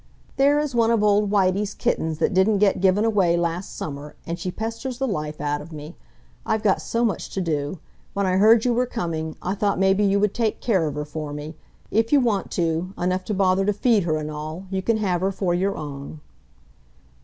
[0.37, 4.39] "There is one of old Whitey's kittens that didn't get given away last summer, and
[4.39, 5.95] she pesters the life out of me.
[6.43, 7.77] I've got so much to do.
[8.15, 11.05] When I heard you were coming, I thought maybe you would take care of her
[11.05, 11.55] for me.
[11.91, 15.21] If you want to, enough to bother to feed her and all, you can have
[15.21, 16.19] her for your own."